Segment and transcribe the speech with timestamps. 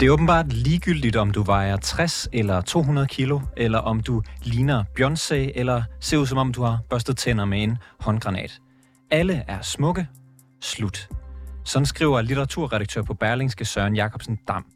[0.00, 4.84] Det er åbenbart ligegyldigt, om du vejer 60 eller 200 kilo, eller om du ligner
[5.00, 8.60] Beyoncé, eller ser ud som om du har børstet tænder med en håndgranat.
[9.10, 10.08] Alle er smukke.
[10.60, 11.08] Slut.
[11.64, 14.66] Sådan skriver litteraturredaktør på Berlingske Søren Jacobsen Dam.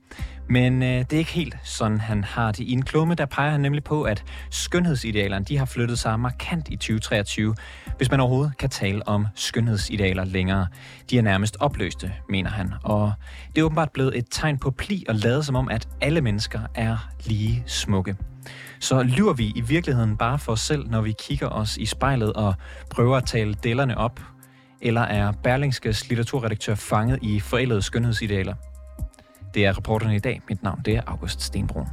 [0.52, 2.60] Men øh, det er ikke helt sådan, han har det.
[2.64, 6.68] I en klumme, der peger han nemlig på, at skønhedsidealerne de har flyttet sig markant
[6.68, 7.54] i 2023,
[7.96, 10.66] hvis man overhovedet kan tale om skønhedsidealer længere.
[11.10, 12.72] De er nærmest opløste, mener han.
[12.82, 13.12] Og
[13.54, 16.60] det er åbenbart blevet et tegn på pli og lade som om, at alle mennesker
[16.74, 18.16] er lige smukke.
[18.80, 22.32] Så lyver vi i virkeligheden bare for os selv, når vi kigger os i spejlet
[22.32, 22.54] og
[22.90, 24.20] prøver at tale dellerne op?
[24.80, 28.54] Eller er Berlingskes litteraturredaktør fanget i forældede skønhedsidealer?
[29.54, 30.42] Det er reporterne i dag.
[30.48, 31.86] Mit navn det er August Stenbrun.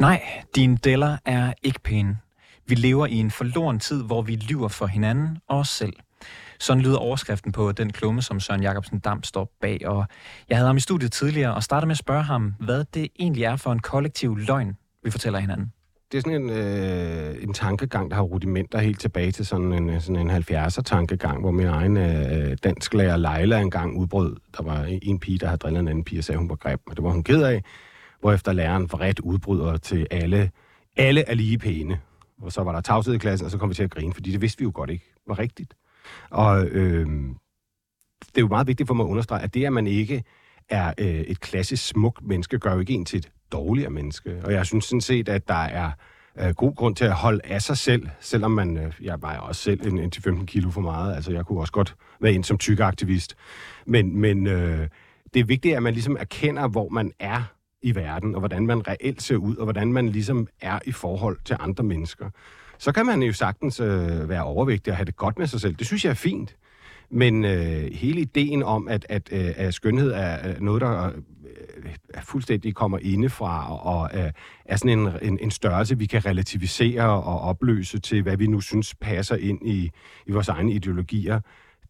[0.00, 0.22] Nej,
[0.54, 2.18] dine deller er ikke pæne.
[2.66, 5.92] Vi lever i en forloren tid, hvor vi lyver for hinanden og os selv.
[6.60, 9.86] Sådan lyder overskriften på den klumme, som Søren Jacobsen Dam står bag.
[9.86, 10.06] Og
[10.48, 13.44] jeg havde ham i studiet tidligere og startede med at spørge ham, hvad det egentlig
[13.44, 15.72] er for en kollektiv løgn, vi fortæller hinanden
[16.14, 19.90] det er sådan en, øh, en tankegang, der har rudimenter helt tilbage til sådan en,
[19.90, 24.36] øh, sådan en 70'er-tankegang, hvor min egen øh, dansklærer Leila engang udbrød.
[24.56, 26.78] Der var en pige, der havde drillet en anden pige og sagde, hun var grim,
[26.86, 27.62] og det var hun ked af.
[28.20, 30.50] Hvorefter læreren ret udbryder til alle,
[30.96, 32.00] alle er lige pæne.
[32.42, 34.32] Og så var der tavshed i klassen, og så kom vi til at grine, fordi
[34.32, 35.74] det vidste vi jo godt ikke var rigtigt.
[36.30, 37.06] Og øh,
[38.20, 40.24] det er jo meget vigtigt for mig at understrege, at det, at man ikke
[40.68, 44.40] er øh, et klassisk smukt menneske, gør jo ikke en til et dårligere menneske.
[44.44, 45.90] Og jeg synes sådan set, at der er
[46.40, 49.62] øh, god grund til at holde af sig selv, selvom man, øh, jeg vejer også
[49.62, 51.14] selv en, en til 15 kilo for meget.
[51.14, 53.36] Altså, jeg kunne også godt være en som tyk aktivist,
[53.86, 54.88] Men, men øh,
[55.34, 57.42] det er vigtigt, at man ligesom erkender, hvor man er
[57.82, 61.38] i verden, og hvordan man reelt ser ud, og hvordan man ligesom er i forhold
[61.44, 62.30] til andre mennesker.
[62.78, 65.74] Så kan man jo sagtens øh, være overvægtig og have det godt med sig selv.
[65.74, 66.56] Det synes jeg er fint.
[67.10, 71.10] Men øh, hele ideen om, at, at, øh, at skønhed er øh, noget, der
[72.22, 74.30] fuldstændig kommer indefra og, og øh,
[74.64, 78.60] er sådan en, en, en størrelse, vi kan relativisere og opløse til, hvad vi nu
[78.60, 79.90] synes passer ind i,
[80.26, 81.40] i vores egne ideologier,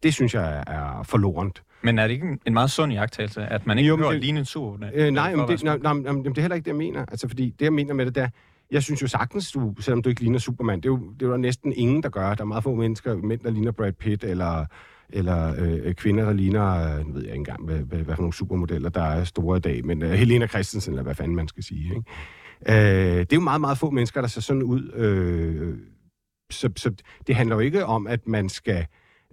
[0.03, 1.63] det synes jeg er forlorent.
[1.81, 4.39] Men er det ikke en meget sund jagttagelse, at man ikke jo, behøver at ligne
[4.39, 4.79] en sur?
[4.93, 7.05] Øh, nej, men det, nej, nej, nej, det er heller ikke det, jeg mener.
[7.05, 8.27] Altså, fordi det, jeg mener med det, der,
[8.71, 11.29] jeg synes jo sagtens, du, selvom du ikke ligner Superman, det er jo, det er
[11.29, 12.35] jo næsten ingen, der gør.
[12.35, 14.65] Der er meget få mennesker, mænd, der ligner Brad Pitt, eller
[15.09, 18.33] eller øh, kvinder, der ligner, nu ved jeg ikke engang, hvad, hvad, hvad for nogle
[18.33, 21.63] supermodeller, der er store i dag, men øh, Helena Christensen, eller hvad fanden man skal
[21.63, 21.95] sige.
[21.95, 22.03] Ikke?
[22.69, 24.91] Øh, det er jo meget, meget få mennesker, der ser sådan ud.
[24.93, 25.77] Øh,
[26.51, 26.91] så, så
[27.27, 28.85] det handler jo ikke om, at man skal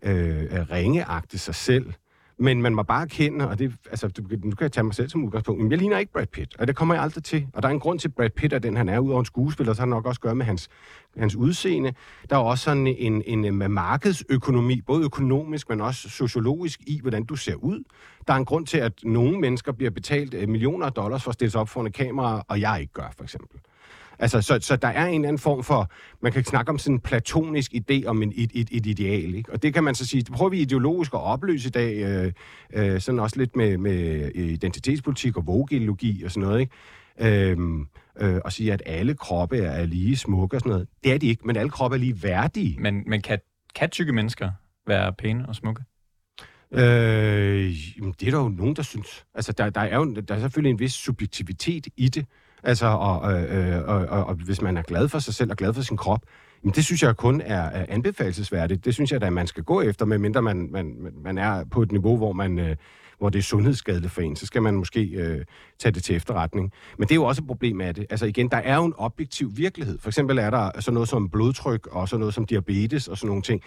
[0.03, 1.93] øh, ringeagte sig selv,
[2.42, 5.08] men man må bare erkende, og det, altså, du, nu kan jeg tage mig selv
[5.08, 7.47] som udgangspunkt, men jeg ligner ikke Brad Pitt, og det kommer jeg aldrig til.
[7.53, 9.25] Og der er en grund til, at Brad Pitt er den, han er, udover en
[9.25, 10.69] skuespiller, så har det nok også gøre med hans,
[11.16, 11.94] hans udseende.
[12.30, 17.00] Der er også sådan en, en, øh, en markedsøkonomi, både økonomisk, men også sociologisk i,
[17.00, 17.84] hvordan du ser ud.
[18.26, 21.30] Der er en grund til, at nogle mennesker bliver betalt øh, millioner af dollars for
[21.30, 23.60] at stille sig op foran et kamera, og jeg ikke gør, for eksempel.
[24.22, 25.91] Altså, så, så der er en eller anden form for,
[26.21, 29.53] man kan snakke om sådan en platonisk idé om en, et, et, et ideal, ikke?
[29.53, 32.33] Og det kan man så sige, det prøver vi ideologisk at opløse i dag, øh,
[32.72, 37.50] øh, sådan også lidt med, med identitetspolitik og vogideologi og sådan noget, ikke?
[37.50, 37.87] Øhm,
[38.21, 40.89] øh, og sige, at alle kroppe er lige smukke og sådan noget.
[41.04, 42.77] Det er de ikke, men alle kroppe er lige værdige.
[42.81, 43.39] Men, men kan,
[43.75, 44.50] kan tykke mennesker
[44.87, 45.83] være pæne og smukke?
[46.72, 46.81] Øh,
[48.21, 49.27] det er der jo nogen, der synes.
[49.34, 52.27] Altså, der, der, er jo der er selvfølgelig en vis subjektivitet i det.
[52.62, 55.56] Altså, og, øh, øh, og, og, og hvis man er glad for sig selv og
[55.56, 56.21] glad for sin krop,
[56.65, 58.84] jamen det synes jeg kun er, er anbefalesværdigt.
[58.84, 61.83] Det synes jeg da, at man skal gå efter, medmindre man, man, man er på
[61.83, 62.59] et niveau, hvor man...
[62.59, 62.77] Øh,
[63.19, 65.45] hvor det er sundhedsskadeligt for en, så skal man måske øh,
[65.78, 66.72] tage det til efterretning.
[66.99, 68.06] Men det er jo også et problem af det.
[68.11, 69.98] Altså igen, der er jo en objektiv virkelighed.
[69.98, 73.28] For eksempel er der sådan noget som blodtryk og sådan noget som diabetes og sådan
[73.28, 73.63] nogle ting.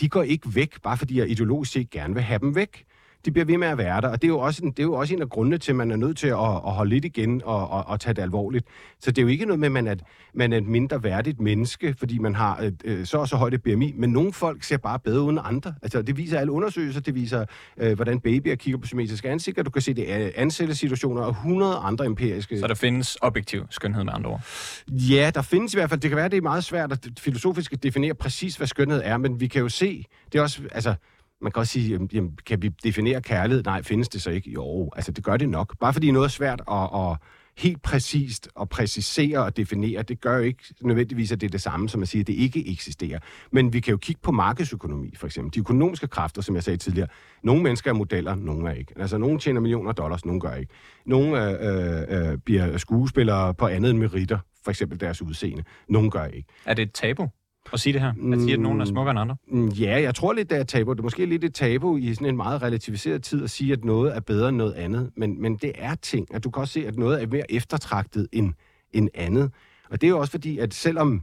[0.00, 2.84] De går ikke væk, bare fordi jeg ideologisk set gerne vil have dem væk
[3.24, 4.08] de bliver ved med at være der.
[4.08, 5.76] Og det er jo også en, det er jo også en af grundene til, at
[5.76, 8.66] man er nødt til at, at holde lidt igen og, og, og tage det alvorligt.
[9.00, 9.94] Så det er jo ikke noget med, at man er,
[10.34, 13.54] man er et mindre værdigt menneske, fordi man har et, øh, så og så højt
[13.54, 13.94] et BMI.
[13.96, 15.74] Men nogle folk ser bare bedre ud end andre.
[15.82, 17.00] Altså, det viser alle undersøgelser.
[17.00, 17.44] Det viser,
[17.76, 19.62] øh, hvordan babyer kigger på symmetriske ansigter.
[19.62, 22.58] Du kan se det er ansættelsessituationer og 100 andre empiriske...
[22.58, 24.40] Så der findes objektiv skønhed med andre ord?
[24.88, 26.00] Ja, der findes i hvert fald.
[26.00, 29.16] Det kan være, det er meget svært at filosofisk at definere præcis, hvad skønhed er,
[29.16, 30.94] men vi kan jo se, det er også, altså,
[31.42, 33.64] man kan også sige, jamen, kan vi definere kærlighed?
[33.64, 34.50] Nej, findes det så ikke?
[34.50, 35.78] Jo, altså det gør det nok.
[35.78, 37.16] Bare fordi noget er svært at, at
[37.58, 41.62] helt præcist at præcisere og definere, det gør jo ikke nødvendigvis, at det er det
[41.62, 43.18] samme, som at sige, at det ikke eksisterer.
[43.52, 45.54] Men vi kan jo kigge på markedsøkonomi, for eksempel.
[45.54, 47.08] De økonomiske kræfter, som jeg sagde tidligere.
[47.42, 48.94] Nogle mennesker er modeller, nogle er ikke.
[48.96, 50.72] Altså, nogle tjener millioner dollars, nogle gør ikke.
[51.06, 55.62] Nogle øh, øh, øh, bliver skuespillere på andet end meritter, for eksempel deres udseende.
[55.88, 56.48] Nogle gør ikke.
[56.64, 57.28] Er det et tabu
[57.72, 58.12] at sige det her?
[58.32, 59.36] At sige, at nogen er smukkere end andre?
[59.48, 60.92] Mm, mm, ja, jeg tror lidt, det er et tabu.
[60.92, 63.84] Det er måske lidt et tabu i sådan en meget relativiseret tid at sige, at
[63.84, 65.10] noget er bedre end noget andet.
[65.16, 68.28] Men, men det er ting, at du kan også se, at noget er mere eftertragtet
[68.32, 68.52] end,
[68.92, 69.50] end andet.
[69.90, 71.22] Og det er jo også fordi, at selvom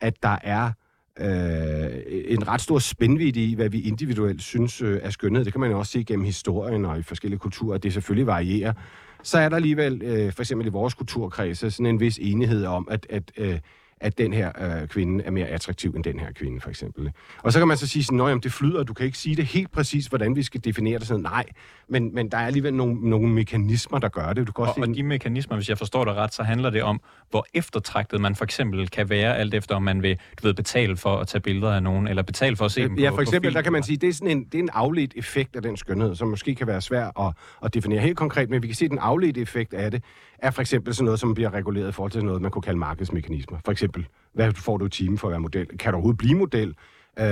[0.00, 0.70] at der er
[1.20, 5.60] øh, en ret stor spændvidde i, hvad vi individuelt synes øh, er skønhed, det kan
[5.60, 8.72] man jo også se gennem historien og i forskellige kulturer, at det selvfølgelig varierer,
[9.22, 12.88] så er der alligevel, øh, for eksempel i vores kulturkredse, sådan en vis enighed om,
[12.90, 13.58] at, at øh,
[14.00, 17.10] at den her øh, kvinde er mere attraktiv end den her kvinde, for eksempel.
[17.42, 19.44] Og så kan man så sige sådan, at det flyder, du kan ikke sige det
[19.44, 21.22] helt præcis, hvordan vi skal definere det sådan.
[21.22, 21.44] Nej,
[21.88, 24.46] men, men der er alligevel nogle, nogle mekanismer, der gør det.
[24.46, 26.70] Du kan også Og, sige, og de mekanismer, hvis jeg forstår det ret, så handler
[26.70, 27.00] det om,
[27.30, 30.96] hvor eftertragtet man for eksempel kan være, alt efter om man vil du ved, betale
[30.96, 33.22] for at tage billeder af nogen, eller betale for at se dem Ja, på for
[33.22, 35.62] eksempel, der kan man sige, det er sådan en, det er en afledt effekt af
[35.62, 37.34] den skønhed, som måske kan være svær at,
[37.64, 40.04] at definere helt konkret, men vi kan se, den afledte effekt af det
[40.38, 42.78] er for eksempel sådan noget, som bliver reguleret i forhold til noget, man kunne kalde
[42.78, 43.58] markedsmekanismer.
[43.64, 45.66] For eksempel, hvad får du i time for at være model?
[45.66, 46.68] Kan du overhovedet blive model?
[47.18, 47.24] Øh,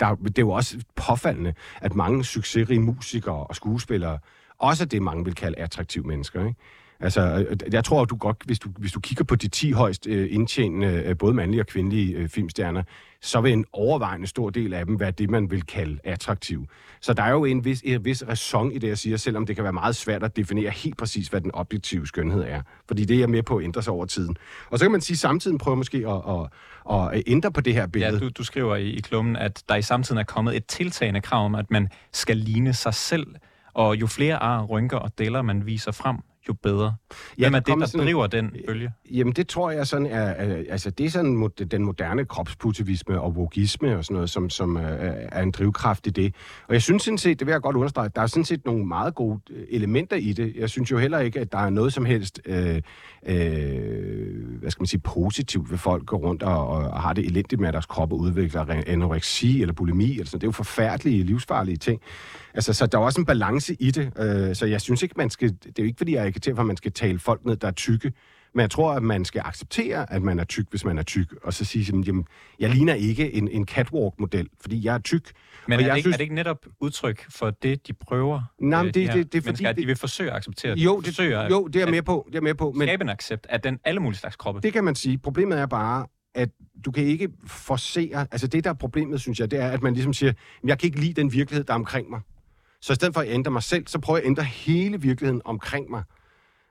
[0.00, 4.18] der, det er jo også påfaldende, at mange succesrige musikere og skuespillere
[4.58, 6.46] også er det, mange vil kalde attraktive mennesker.
[6.46, 6.60] Ikke?
[7.02, 9.72] Altså, øh, jeg tror, at du godt, hvis du, hvis du kigger på de 10
[9.72, 12.82] højst øh, indtjenende, øh, både mandlige og kvindelige filmstjerner,
[13.20, 16.66] så vil en overvejende stor del af dem være det, man vil kalde attraktiv.
[17.00, 19.56] Så der er jo en vis, en vis ræson i det, jeg siger, selvom det
[19.56, 22.62] kan være meget svært at definere helt præcis, hvad den objektive skønhed er.
[22.88, 24.36] Fordi det er jeg med på at ændre sig over tiden.
[24.70, 26.22] Og så kan man sige, at samtiden prøver måske at,
[26.90, 28.12] at, at ændre på det her billede.
[28.12, 31.20] Ja, du, du skriver i, i klummen, at der i samtiden er kommet et tiltagende
[31.20, 33.26] krav om, at man skal ligne sig selv,
[33.74, 36.16] og jo flere ar, rynker og deler man viser frem,
[36.48, 36.94] jo bedre.
[37.38, 38.92] Hvem der er det, der sådan en- driver den bølge?
[39.10, 40.34] Jamen, det tror jeg sådan er,
[40.70, 44.82] altså det er sådan den moderne kropspositivisme og vogisme og sådan noget, som, som øh,
[45.32, 46.34] er en drivkraft i det.
[46.68, 48.84] Og jeg synes sådan set, det vil jeg godt understrege, der er sådan set nogle
[48.86, 50.52] meget gode øh, elementer i det.
[50.56, 52.82] Jeg synes jo heller ikke, at der er noget som helst, øh,
[53.26, 57.60] øh, hvad skal man sige, positivt ved folk går rundt og, og har det elendigt
[57.60, 60.40] med, at deres krop udvikler re- anoreksi eller bulimi eller sådan.
[60.40, 62.00] Det er jo forfærdelige, livsfarlige ting.
[62.54, 64.12] Altså, så der er også en balance i det.
[64.18, 65.48] Øh, så jeg synes ikke, man skal...
[65.48, 67.56] Det er jo ikke, fordi jeg er agiterer for, at man skal tale folk ned,
[67.56, 68.12] der er tykke.
[68.54, 71.34] Men jeg tror, at man skal acceptere, at man er tyk, hvis man er tyk.
[71.44, 72.24] Og så sige, jamen, jamen,
[72.60, 75.30] jeg ligner ikke en, en catwalk-model, fordi jeg er tyk.
[75.68, 78.40] Men er jeg det, ikke, er det ikke netop udtryk for det, de prøver?
[78.60, 80.74] Nej, men øh, det- de det- det er fordi, at de vil forsøge at acceptere
[80.78, 82.26] Jo, de det, forsøger jo, det er jeg med på.
[82.32, 84.60] Det er med på men skabe en accept af den alle mulige slags kroppe.
[84.60, 85.18] det kan man sige.
[85.18, 86.48] Problemet er bare, at
[86.84, 88.26] du kan ikke forsere...
[88.32, 90.32] Altså det, der er problemet, synes jeg, det er, at man ligesom siger,
[90.62, 92.20] "Men jeg kan ikke lide den virkelighed, der er omkring mig.
[92.82, 95.42] Så i stedet for at ændre mig selv, så prøver jeg at ændre hele virkeligheden
[95.44, 96.02] omkring mig.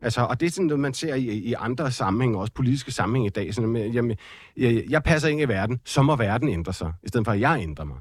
[0.02, 3.28] Altså, og det er sådan noget, man ser i, i andre sammenhænge, også politiske sammenhænge
[3.28, 3.54] i dag.
[3.54, 4.18] Sådan med, jamen,
[4.58, 7.40] jeg, jeg passer ind i verden, så må verden ændre sig, i stedet for at
[7.40, 7.98] jeg ændrer mig.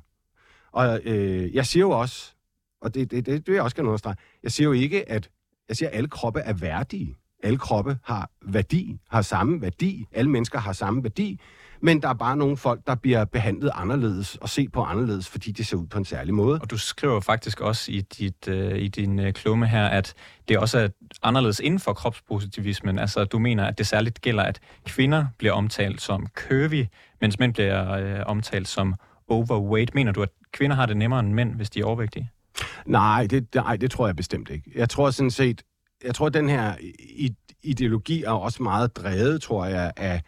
[0.73, 2.33] Og øh, jeg siger jo også,
[2.81, 5.31] og det, det, det, det vil jeg også gerne understrege, jeg siger jo ikke, at
[5.69, 7.17] jeg siger, at alle kroppe er værdige.
[7.43, 10.07] Alle kroppe har værdi, har samme værdi.
[10.13, 11.41] Alle mennesker har samme værdi.
[11.83, 15.53] Men der er bare nogle folk, der bliver behandlet anderledes og set på anderledes, fordi
[15.53, 16.59] de ser ud på en særlig måde.
[16.63, 20.15] Og du skriver faktisk også i, dit, øh, i din øh, klumme her, at
[20.49, 20.89] det også er
[21.23, 22.99] anderledes inden for kropspositivismen.
[22.99, 26.87] Altså, du mener, at det særligt gælder, at kvinder bliver omtalt som curvy,
[27.21, 28.95] mens mænd bliver øh, omtalt som
[29.29, 29.95] overweight.
[29.95, 32.31] Mener du, at kvinder har det nemmere end mænd, hvis de er overvægtige?
[32.87, 34.71] Nej, det, nej, det tror jeg bestemt ikke.
[34.75, 35.63] Jeg tror sådan set,
[36.05, 36.75] jeg tror, at den her
[37.63, 40.23] ideologi er også meget drevet, tror jeg, af,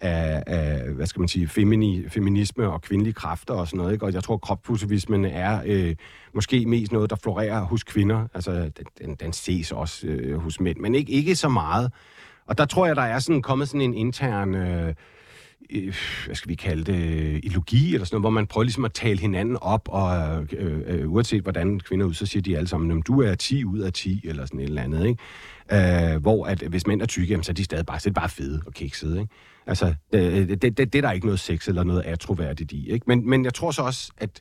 [0.00, 3.92] af, af hvad skal man sige, femini, feminisme og kvindelige kræfter og sådan noget.
[3.92, 4.06] Ikke?
[4.06, 5.94] Og jeg tror, at kropspositivismen er øh,
[6.34, 8.26] måske mest noget, der florerer hos kvinder.
[8.34, 11.92] Altså, den, den, den ses også øh, hos mænd, men ikke, ikke så meget.
[12.46, 14.54] Og der tror jeg, der er sådan kommet sådan en intern...
[14.54, 14.94] Øh,
[15.70, 15.94] øh,
[16.26, 18.92] hvad skal vi kalde det, øh, ideologi eller sådan noget, hvor man prøver ligesom at
[18.92, 22.68] tale hinanden op, og øh, øh, uanset hvordan kvinder er ud, så siger de alle
[22.68, 26.14] sammen, du er 10 ud af 10, eller sådan et eller andet, ikke?
[26.14, 28.12] Øh, hvor at hvis mænd er tykke, jamen, så er de stadig bare, så er
[28.12, 29.34] bare fede og kiksede, ikke?
[29.66, 33.04] Altså, det, det, det, det er der ikke noget sex eller noget atroværdigt i, ikke?
[33.06, 34.40] Men, men jeg tror så også, at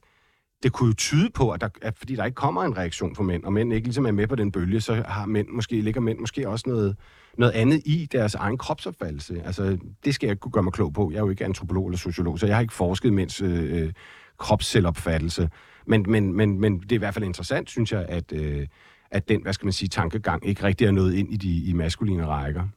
[0.63, 3.23] det kunne jo tyde på, at, der, at fordi der ikke kommer en reaktion fra
[3.23, 6.01] mænd, og mænd ikke ligesom er med på den bølge, så har mænd måske, ligger
[6.01, 6.95] mænd måske også noget,
[7.37, 9.41] noget andet i deres egen kropsopfattelse.
[9.45, 11.11] Altså, det skal jeg ikke kunne gøre mig klog på.
[11.11, 13.83] Jeg er jo ikke antropolog eller sociolog, så jeg har ikke forsket i mænds øh,
[13.83, 13.93] øh
[14.37, 15.49] kropsselvopfattelse.
[15.85, 18.67] Men, men, men, men det er i hvert fald interessant, synes jeg, at, øh,
[19.11, 21.73] at den, hvad skal man sige, tankegang ikke rigtig er nået ind i de i
[21.73, 22.67] maskuline rækker.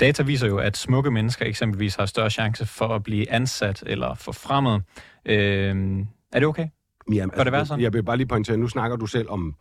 [0.00, 4.14] Data viser jo, at smukke mennesker eksempelvis har større chance for at blive ansat eller
[4.14, 4.82] forfremmet.
[5.24, 6.68] Øh, er det okay?
[7.12, 7.82] Jamen, Bør det være sådan?
[7.82, 9.54] Jeg vil bare lige pointere, nu snakker du selv om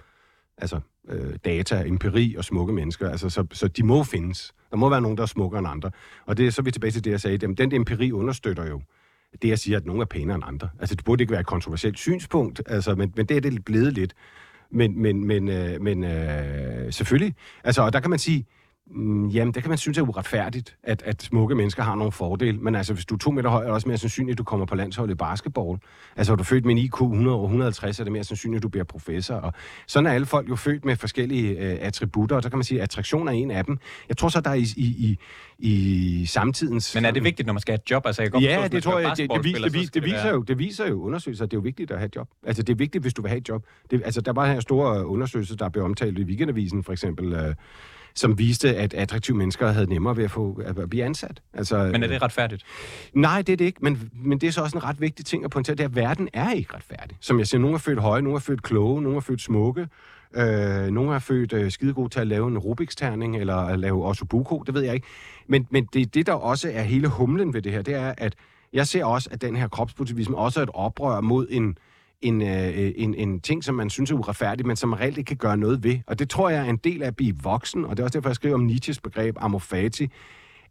[0.57, 0.79] altså,
[1.09, 4.53] øh, data, empiri og smukke mennesker, altså, så, så de må findes.
[4.71, 5.91] Der må være nogen, der er smukkere end andre.
[6.25, 7.37] Og det, så er vi tilbage til det, jeg sagde.
[7.41, 8.81] Jamen, den empiri understøtter jo
[9.41, 10.69] det, jeg siger, at nogen er pænere end andre.
[10.79, 13.93] Altså, det burde ikke være et kontroversielt synspunkt, altså, men, men det er det blevet
[13.93, 14.13] lidt.
[14.71, 18.45] Men, men, men, øh, men øh, selvfølgelig, altså, og der kan man sige,
[18.93, 22.57] Mm, jamen, det kan man synes er uretfærdigt, at, at smukke mennesker har nogle fordele.
[22.57, 24.43] Men altså, hvis du er to meter høj, er det også mere sandsynligt, at du
[24.43, 25.79] kommer på landsholdet i basketball.
[26.15, 28.63] Altså, er du født med en IQ 100 og 150, er det mere sandsynligt, at
[28.63, 29.35] du bliver professor.
[29.35, 29.53] Og
[29.87, 32.77] sådan er alle folk jo født med forskellige øh, attributter, og så kan man sige,
[32.77, 33.77] at attraktion er en af dem.
[34.09, 35.17] Jeg tror så, der er i, i, i,
[35.59, 36.95] i samtidens...
[36.95, 38.05] Men er det vigtigt, når man skal have et job?
[38.05, 40.59] Altså, jeg ja, forstå, det tror jeg, det, det, det, det, det, viser jo, det
[40.59, 42.29] viser jo undersøgelser, at det er jo vigtigt at have et job.
[42.43, 43.63] Altså, det er vigtigt, hvis du vil have et job.
[43.91, 47.33] Det, altså, der var her store undersøgelser, der blev omtalt i Weekendavisen, for eksempel...
[47.33, 47.55] Øh,
[48.15, 51.41] som viste, at attraktive mennesker havde nemmere ved at, få, at blive ansat.
[51.53, 52.63] Altså, men er det retfærdigt?
[53.13, 55.43] Nej, det er det ikke, men, men det er så også en ret vigtig ting
[55.43, 57.17] at pointere, det er, at verden er ikke retfærdig.
[57.19, 59.87] Som jeg siger, nogle er født høje, nogle er født kloge, nogle er født smukke,
[60.35, 64.05] øh, nogle er født øh, skide gode til at lave en Rubik's-terning, eller at lave
[64.05, 65.07] ossobuco, det ved jeg ikke.
[65.47, 68.35] Men, men det, det, der også er hele humlen ved det her, det er, at
[68.73, 71.77] jeg ser også, at den her kropspositivisme også er et oprør mod en,
[72.21, 75.27] en, øh, en, en ting, som man synes er uretfærdig, men som man reelt ikke
[75.27, 75.99] kan gøre noget ved.
[76.07, 78.19] Og det tror jeg er en del af at blive voksen, og det er også
[78.19, 80.09] derfor, jeg skriver om Nietzsches begreb amorfati,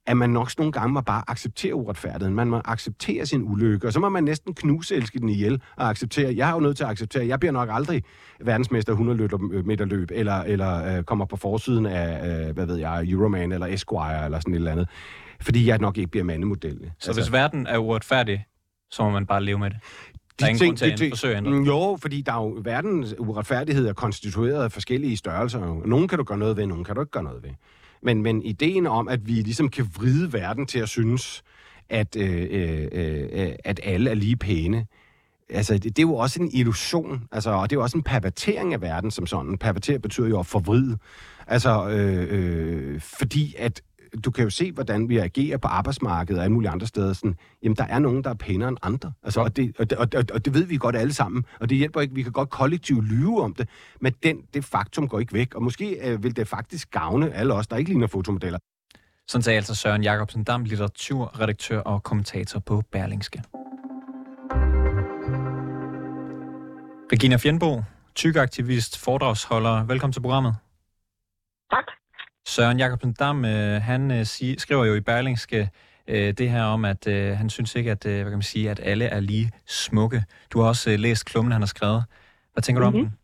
[0.06, 2.34] at man nok nogle gange må bare acceptere uretfærdigheden.
[2.34, 5.88] Man må acceptere sin ulykke, og så må man næsten knuse elske den ihjel og
[5.88, 6.36] acceptere.
[6.36, 8.02] Jeg har jo nødt til at acceptere, jeg bliver nok aldrig
[8.40, 9.28] verdensmester 100
[9.64, 13.66] meter løb, eller, eller øh, kommer på forsiden af, øh, hvad ved jeg, Euroman eller
[13.66, 14.88] Esquire eller sådan et eller andet.
[15.40, 16.78] Fordi jeg nok ikke bliver mandemodel.
[16.98, 18.44] Så altså, hvis verden er uretfærdig,
[18.90, 19.78] så må man bare leve med det?
[20.38, 21.62] Der er ingen ting, grund til at forsøge at ændre.
[21.66, 25.82] Jo, fordi der er jo, verdens uretfærdighed er konstitueret af forskellige størrelser.
[25.86, 27.50] Nogle kan du gøre noget ved, nogle kan du ikke gøre noget ved.
[28.02, 31.42] Men, men ideen om, at vi ligesom kan vride verden til at synes,
[31.88, 34.86] at, øh, øh, øh, at alle er lige pæne,
[35.50, 38.02] altså, det, det er jo også en illusion, altså, og det er jo også en
[38.02, 39.58] pervertering af verden som sådan.
[39.58, 40.98] Perverter betyder jo at forvride.
[41.46, 43.82] Altså, øh, øh, fordi at
[44.24, 47.12] du kan jo se, hvordan vi agerer på arbejdsmarkedet og alle mulige andre steder.
[47.12, 49.12] Sådan, jamen, der er nogen, der er pænere end andre.
[49.22, 51.44] Altså, og, det, og, det, og, og det ved vi godt alle sammen.
[51.60, 52.14] Og det hjælper ikke.
[52.14, 53.68] Vi kan godt kollektivt lyve om det,
[54.00, 55.54] men den, det faktum går ikke væk.
[55.54, 58.58] Og måske øh, vil det faktisk gavne alle os, der ikke ligner fotomodeller.
[59.28, 63.42] Sådan sagde altså Søren Jacobsen Dam, litteraturredaktør og kommentator på Berlingske.
[67.12, 67.82] Regina Fjernbo,
[68.14, 69.84] tykaktivist, foredragsholder.
[69.84, 70.56] Velkommen til programmet.
[71.70, 71.99] Tak.
[72.46, 74.26] Søren Jacobsen Dam, øh, han øh,
[74.58, 75.70] skriver jo i Berlingske
[76.08, 78.70] øh, det her om, at øh, han synes ikke, at, øh, hvad kan man sige,
[78.70, 80.24] at alle er lige smukke.
[80.50, 82.04] Du har også øh, læst klummen, han har skrevet.
[82.52, 82.92] Hvad tænker mm-hmm.
[82.92, 83.10] du om mhm.
[83.10, 83.19] den?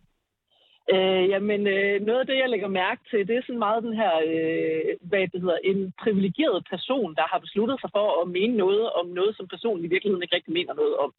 [0.95, 3.95] Øh, jamen, øh, noget af det, jeg lægger mærke til, det er sådan meget den
[4.03, 8.57] her, øh, hvad det hedder, en privilegeret person, der har besluttet sig for at mene
[8.57, 11.11] noget om noget, som personen i virkeligheden ikke rigtig mener noget om.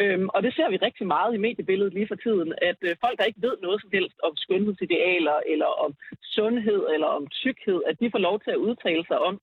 [0.00, 3.18] Øhm, og det ser vi rigtig meget i mediebilledet lige for tiden, at øh, folk,
[3.18, 5.90] der ikke ved noget som helst om skønhedsidealer, eller om
[6.36, 9.40] sundhed, eller om tykkhed, at de får lov til at udtale sig om,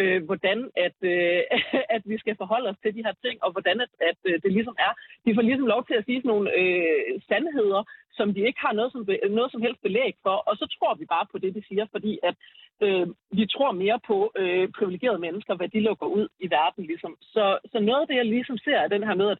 [0.00, 1.40] øh, hvordan at, øh,
[1.96, 4.52] at vi skal forholde os til de her ting, og hvordan at, at øh, det
[4.52, 4.92] ligesom er.
[5.24, 7.82] De får ligesom lov til at sige sådan nogle øh, sandheder,
[8.16, 11.04] som de ikke har noget som, noget som helst belæg for, og så tror vi
[11.04, 12.34] bare på det, de siger, fordi at
[12.82, 16.86] øh, vi tror mere på øh, privilegerede mennesker, hvad de lukker ud i verden.
[16.86, 17.16] Ligesom.
[17.20, 19.38] Så, så noget af det, jeg ligesom ser, er den her med, at,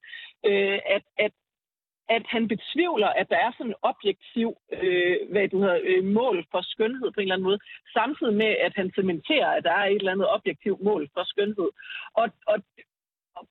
[0.50, 1.32] øh, at, at
[2.08, 6.46] at han betvivler, at der er sådan en objektiv øh, hvad du hedder, øh, mål
[6.50, 7.58] for skønhed på en eller anden måde,
[7.92, 11.70] samtidig med, at han cementerer, at der er et eller andet objektivt mål for skønhed.
[12.14, 12.58] Og, og,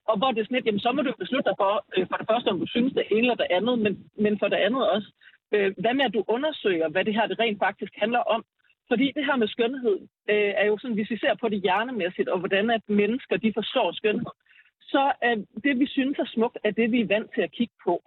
[0.10, 2.18] og hvor det er sådan lidt, jamen så må du beslutte dig for, øh, for
[2.18, 4.90] det første, om du synes det ene eller det andet, men, men for det andet
[4.90, 5.10] også,
[5.54, 8.42] øh, hvad med at du undersøger, hvad det her det rent faktisk handler om.
[8.90, 9.98] Fordi det her med skønhed
[10.32, 13.54] øh, er jo sådan, hvis vi ser på det hjernemæssigt, og hvordan at mennesker de
[13.54, 14.34] forstår skønhed,
[14.82, 17.76] så er det, vi synes er smukt, er det, vi er vant til at kigge
[17.86, 18.04] på.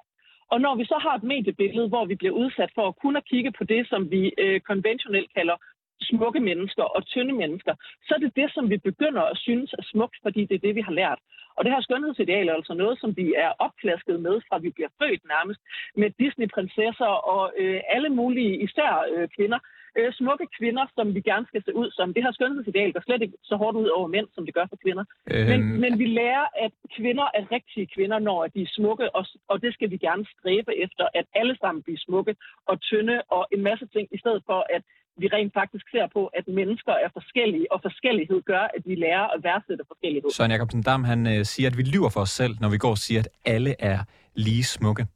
[0.53, 3.29] Og når vi så har et mediebillede, hvor vi bliver udsat for at kun at
[3.31, 5.57] kigge på det, som vi øh, konventionelt kalder
[6.01, 7.75] smukke mennesker og tynde mennesker,
[8.07, 10.75] så er det det, som vi begynder at synes er smukt, fordi det er det,
[10.75, 11.19] vi har lært.
[11.57, 14.89] Og det her skønhedsideal er altså noget, som vi er opklasket med, fra vi bliver
[15.01, 15.61] født nærmest,
[15.97, 19.59] med Disney-prinsesser og øh, alle mulige, især øh, kvinder,
[19.99, 22.15] øh, smukke kvinder, som vi gerne skal se ud som.
[22.15, 24.79] Det her skønhedsideal går slet ikke så hårdt ud over mænd, som det gør for
[24.85, 25.05] kvinder.
[25.33, 25.49] Øhm...
[25.51, 29.63] Men, men vi lærer, at kvinder er rigtige kvinder, når de er smukke, og, og
[29.63, 32.37] det skal vi gerne stræbe efter, at alle sammen bliver smukke
[32.67, 34.83] og tynde og en masse ting, i stedet for at
[35.23, 39.27] vi rent faktisk ser på, at mennesker er forskellige, og forskellighed gør, at vi lærer
[39.35, 40.31] at værdsætte forskellighed.
[40.31, 42.91] Søren Jacobsen Dam, han øh, siger, at vi lyver for os selv, når vi går
[42.91, 43.99] og siger, at alle er
[44.35, 45.07] lige smukke.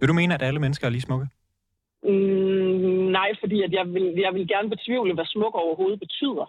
[0.00, 1.26] Vil du mene, at alle mennesker er lige smukke?
[2.02, 6.46] Mm, nej, fordi at jeg, vil, jeg vil gerne betvivle, hvad smuk overhovedet betyder.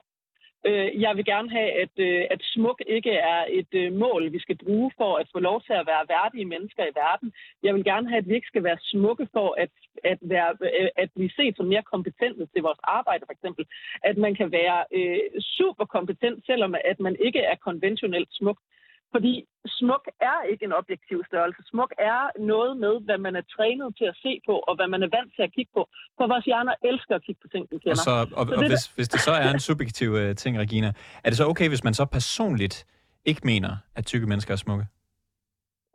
[0.67, 4.39] Øh, jeg vil gerne have, at, øh, at smuk ikke er et øh, mål, vi
[4.39, 7.33] skal bruge for at få lov til at være værdige mennesker i verden.
[7.63, 9.69] Jeg vil gerne have, at vi ikke skal være smukke for at,
[10.03, 13.65] at, være, øh, at blive set som mere kompetente til vores arbejde, for eksempel.
[14.03, 18.57] At man kan være øh, super kompetent, selvom at man ikke er konventionelt smuk.
[19.15, 19.33] Fordi
[19.79, 21.59] smuk er ikke en objektiv størrelse.
[21.71, 25.01] Smuk er noget med, hvad man er trænet til at se på, og hvad man
[25.03, 25.81] er vant til at kigge på.
[26.17, 27.91] For vores hjerner elsker at kigge på ting, de kender.
[27.91, 30.89] Og, så, og, så og hvis, hvis det så er en subjektiv uh, ting, Regina,
[31.23, 32.75] er det så okay, hvis man så personligt
[33.25, 34.85] ikke mener, at tykke mennesker er smukke?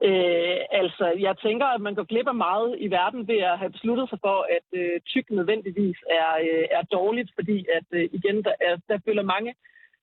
[0.09, 3.73] Øh, altså, jeg tænker, at man går glip af meget i verden ved at have
[3.77, 8.37] besluttet sig for, at øh, tyk nødvendigvis er, øh, er dårligt, fordi at øh, igen,
[8.47, 9.55] der, er, der følger mange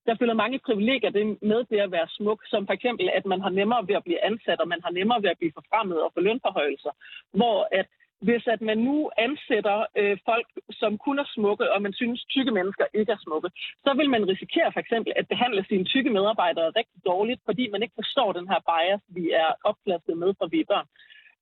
[0.08, 3.42] der følger mange privilegier det med det at være smuk, som for eksempel, at man
[3.42, 6.12] har nemmere ved at blive ansat, og man har nemmere ved at blive forfremmet og
[6.14, 6.94] få lønforhøjelser.
[7.40, 7.88] Hvor at
[8.22, 12.52] hvis at man nu ansætter øh, folk, som kun er smukke, og man synes, tykke
[12.52, 13.50] mennesker ikke er smukke,
[13.86, 17.82] så vil man risikere for eksempel at behandle sine tykke medarbejdere rigtig dårligt, fordi man
[17.84, 20.88] ikke forstår den her bias, vi er opklastet med fra vi er børn.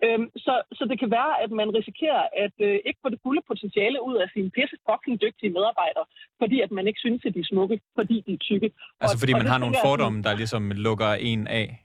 [0.03, 3.41] Øhm, så, så det kan være, at man risikerer at øh, ikke få det fulde
[3.47, 6.05] potentiale ud af sine pisse fucking dygtige medarbejdere,
[6.41, 8.71] fordi at man ikke synes, at de er smukke, fordi de er tykke.
[9.01, 11.84] Altså fordi og, man og har nogle fordomme, der ligesom lukker en af?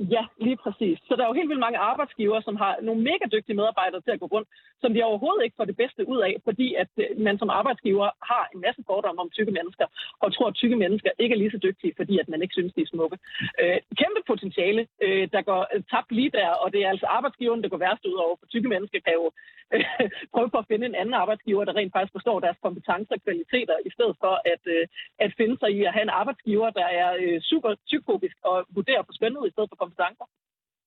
[0.00, 0.98] Ja, lige præcis.
[1.08, 4.10] Så der er jo helt vildt mange arbejdsgiver, som har nogle mega dygtige medarbejdere til
[4.10, 4.48] at gå rundt,
[4.80, 8.08] som de overhovedet ikke får det bedste ud af, fordi at øh, man som arbejdsgiver
[8.30, 9.86] har en masse fordomme om tykke mennesker,
[10.22, 12.72] og tror, at tykke mennesker ikke er lige så dygtige, fordi at man ikke synes,
[12.74, 13.18] de er smukke.
[13.60, 17.68] Øh, kæmpe potentiale, øh, der går tabt lige der, og det er altså arbejdsgiveren, der
[17.68, 19.30] går værst ud over, for tykke mennesker kan jo
[20.34, 23.76] prøve på at finde en anden arbejdsgiver, der rent faktisk forstår deres kompetencer og kvaliteter,
[23.88, 24.84] i stedet for at, øh,
[25.24, 29.02] at finde sig i at have en arbejdsgiver, der er øh, super tykfobisk og vurderer
[29.02, 30.26] på skønhed i stedet for kompetencer.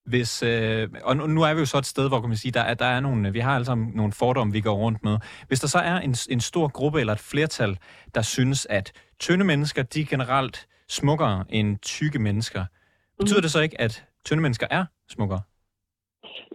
[0.06, 2.62] Hvis, øh, og nu er vi jo så et sted, hvor kan man sige, der
[2.62, 5.18] er, der er nogle, vi har altså nogle fordomme, vi går rundt med.
[5.48, 7.78] Hvis der så er en, en stor gruppe eller et flertal,
[8.16, 12.66] der synes, at tynde mennesker, de er generelt smukkere end tykke mennesker,
[13.20, 13.42] betyder mm.
[13.42, 15.42] det så ikke, at tynde mennesker er smukkere?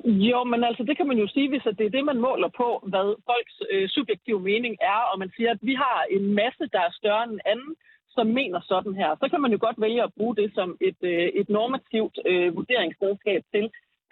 [0.06, 2.68] Jo, men altså det kan man jo sige, hvis det er det, man måler på,
[2.82, 6.80] hvad folks øh, subjektive mening er, og man siger, at vi har en masse, der
[6.80, 7.76] er større end anden,
[8.08, 11.00] som mener sådan her, så kan man jo godt vælge at bruge det som et,
[11.02, 13.64] øh, et normativt øh, vurderingsredskab til,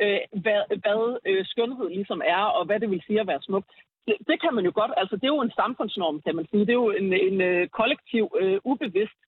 [0.02, 3.64] øh, hvad, hvad øh, skønhed ligesom er, og hvad det vil sige at være smuk.
[4.06, 6.60] Det, det kan man jo godt, altså det er jo en samfundsnorm, kan man sige.
[6.60, 9.18] Det er jo en, en øh, kollektiv, øh, ubevidst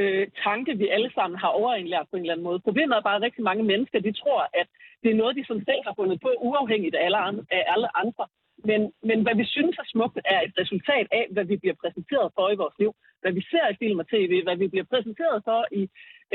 [0.00, 2.60] øh, tanke, vi alle sammen har overindlært på en eller anden måde.
[2.68, 4.68] Problemet er bare, at rigtig mange mennesker, de tror, at
[5.02, 7.44] det er noget, de som selv har fundet på, uafhængigt af alle andre.
[7.50, 8.26] Af alle andre.
[8.70, 12.28] Men, men hvad vi synes er smukt, er et resultat af, hvad vi bliver præsenteret
[12.36, 12.92] for i vores liv.
[13.22, 15.82] Hvad vi ser i film og tv, hvad vi bliver præsenteret for i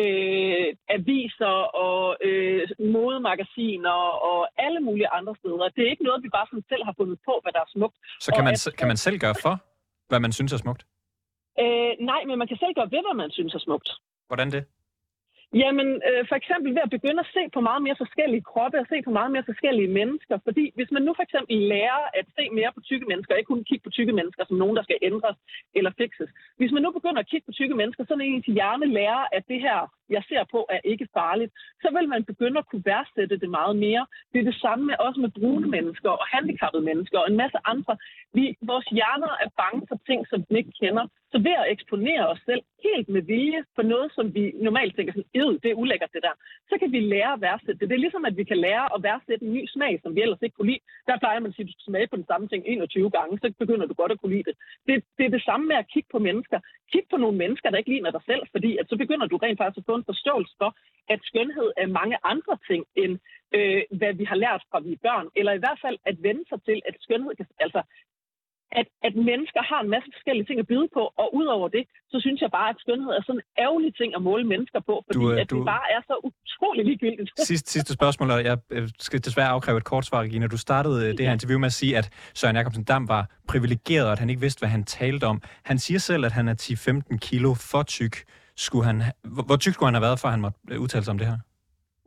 [0.03, 0.67] øh,
[0.97, 3.99] aviser og øh, modemagasiner
[4.31, 5.69] og alle mulige andre steder.
[5.75, 7.97] Det er ikke noget, vi bare sådan selv har fundet på, hvad der er smukt.
[8.19, 9.55] Så kan man, at, kan man selv gøre for,
[10.09, 10.83] hvad man synes er smukt?
[11.61, 13.89] Øh, nej, men man kan selv gøre ved, hvad man synes er smukt.
[14.27, 14.63] Hvordan det?
[15.53, 18.87] Jamen, øh, for eksempel ved at begynde at se på meget mere forskellige kroppe, og
[18.89, 20.37] se på meget mere forskellige mennesker.
[20.47, 23.53] Fordi hvis man nu for eksempel lærer at se mere på tykke mennesker, og ikke
[23.53, 25.37] kun kigge på tykke mennesker som nogen, der skal ændres
[25.77, 26.29] eller fikses.
[26.59, 29.43] Hvis man nu begynder at kigge på tykke mennesker, så er til hjerne lærer, at
[29.51, 31.51] det her, jeg ser på, er ikke farligt.
[31.81, 34.03] Så vil man begynde at kunne værdsætte det meget mere.
[34.33, 37.59] Det er det samme med også med brune mennesker og handicappede mennesker og en masse
[37.65, 37.97] andre.
[38.33, 41.05] Vi, vores hjerner er bange for ting, som vi ikke kender.
[41.31, 45.13] Så ved at eksponere os selv helt med vilje for noget, som vi normalt tænker
[45.13, 46.35] sådan, det er ulækkert det der,
[46.69, 47.89] så kan vi lære at værdsætte det.
[47.89, 50.41] Det er ligesom, at vi kan lære at værdsætte en ny smag, som vi ellers
[50.41, 50.83] ikke kunne lide.
[51.07, 53.39] Der plejer man at sige, at du skal smage på den samme ting 21 gange,
[53.41, 54.55] så begynder du godt at kunne lide det.
[54.87, 55.03] det.
[55.17, 56.59] Det er det samme med at kigge på mennesker.
[56.91, 59.59] Kig på nogle mennesker, der ikke ligner dig selv, fordi at så begynder du rent
[59.59, 60.69] faktisk at få en forståelse for,
[61.13, 63.13] at skønhed er mange andre ting, end
[63.57, 65.27] øh, hvad vi har lært fra vi er børn.
[65.35, 67.81] Eller i hvert fald at vende sig til, at skønhed kan, altså
[68.71, 72.17] at, at mennesker har en masse forskellige ting at byde på, og udover det, så
[72.19, 75.19] synes jeg bare, at skønhed er sådan en ærgerlig ting at måle mennesker på, fordi
[75.19, 75.57] du, at du...
[75.57, 77.29] det bare er så utrolig ligegyldigt.
[77.51, 78.57] Sidste, sidste spørgsmål, og jeg
[78.99, 80.47] skal desværre afkræve et kort svar, Regina.
[80.47, 84.05] Du startede øh, det her interview med at sige, at Søren Jakobsen Dam var privilegeret,
[84.05, 85.41] og at han ikke vidste, hvad han talte om.
[85.63, 86.55] Han siger selv, at han er
[87.13, 88.15] 10-15 kilo for tyk.
[88.55, 89.03] Skulle han,
[89.45, 91.37] hvor tyk skulle han have været, for han måtte øh, udtale sig om det her?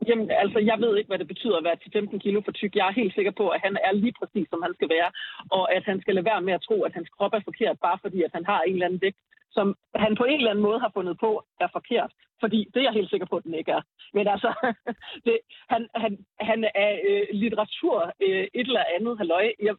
[0.07, 2.75] Jamen, altså, jeg ved ikke, hvad det betyder at være til 15 kilo for tyk.
[2.75, 5.09] Jeg er helt sikker på, at han er lige præcis, som han skal være,
[5.57, 7.97] og at han skal lade være med at tro, at hans krop er forkert, bare
[8.01, 9.17] fordi, at han har en eller anden vægt,
[9.51, 12.11] som han på en eller anden måde har fundet på, er forkert.
[12.39, 13.81] Fordi det er jeg helt sikker på, at den ikke er.
[14.13, 14.49] Men altså,
[15.25, 15.37] det,
[15.69, 19.45] han, han, han er øh, litteratur øh, et eller andet halløj.
[19.67, 19.75] Jeg,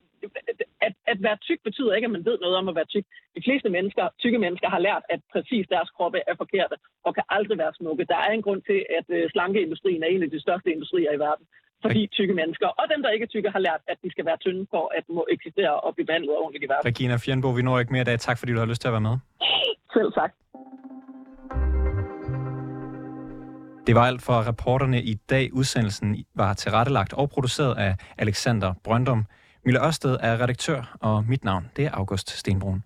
[0.80, 3.06] at, at være tyk betyder ikke, at man ved noget om at være tyk.
[3.36, 7.24] De fleste mennesker, tykke mennesker har lært, at præcis deres kroppe er forkerte og kan
[7.28, 8.04] aldrig være smukke.
[8.04, 11.18] Der er en grund til, at øh, slankeindustrien er en af de største industrier i
[11.18, 11.46] verden.
[11.84, 14.36] Fordi tykke mennesker, og dem, der ikke er tykke, har lært, at de skal være
[14.44, 16.86] tynde for at må eksistere og blive behandlet ordentligt i verden.
[16.90, 18.18] Regina Fjernbo, vi når ikke mere i dag.
[18.18, 19.16] Tak, fordi du har lyst til at være med.
[19.96, 20.32] Selv tak.
[23.86, 25.44] Det var alt for reporterne i dag.
[25.52, 29.26] Udsendelsen var tilrettelagt og produceret af Alexander Brøndum.
[29.64, 32.82] Mille Ørsted er redaktør, og mit navn det er August Stenbrun.